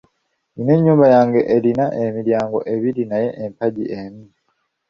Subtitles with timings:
[0.53, 4.25] Nnina ennyumba yange erina emiryango ebiri naye empagi emu.